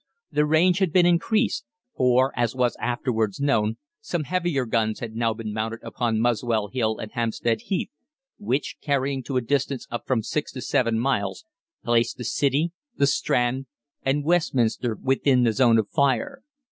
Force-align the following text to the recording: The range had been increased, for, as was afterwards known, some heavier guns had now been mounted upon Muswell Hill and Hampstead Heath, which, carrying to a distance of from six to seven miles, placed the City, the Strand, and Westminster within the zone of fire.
The 0.31 0.47
range 0.47 0.79
had 0.79 0.91
been 0.91 1.05
increased, 1.05 1.63
for, 1.95 2.33
as 2.35 2.55
was 2.55 2.75
afterwards 2.79 3.39
known, 3.39 3.77
some 4.01 4.23
heavier 4.23 4.65
guns 4.65 4.99
had 4.99 5.13
now 5.15 5.31
been 5.35 5.53
mounted 5.53 5.79
upon 5.83 6.19
Muswell 6.19 6.69
Hill 6.69 6.97
and 6.97 7.11
Hampstead 7.11 7.61
Heath, 7.65 7.91
which, 8.39 8.77
carrying 8.81 9.21
to 9.21 9.37
a 9.37 9.41
distance 9.41 9.85
of 9.91 10.01
from 10.07 10.23
six 10.23 10.51
to 10.53 10.61
seven 10.61 10.97
miles, 10.97 11.45
placed 11.83 12.17
the 12.17 12.23
City, 12.25 12.71
the 12.97 13.05
Strand, 13.05 13.67
and 14.01 14.23
Westminster 14.25 14.97
within 14.99 15.43
the 15.43 15.53
zone 15.53 15.77
of 15.77 15.87
fire. 15.87 16.41